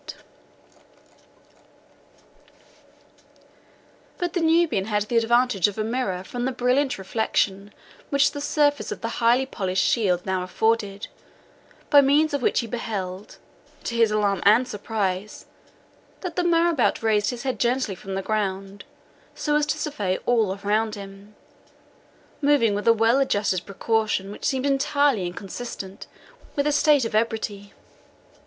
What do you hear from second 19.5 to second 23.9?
as to survey all around him, moving with a well adjusted